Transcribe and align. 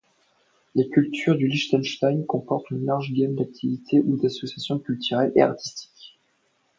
La 0.73 0.83
culture 0.85 1.35
du 1.35 1.47
Liechtenstein 1.47 2.25
comporte 2.25 2.71
une 2.71 2.85
large 2.87 3.11
gamme 3.13 3.35
d’activités 3.35 4.01
ou 4.01 4.17
d’associations 4.17 4.79
culturelles 4.79 5.31
et 5.35 5.43
artistiques. 5.43 6.19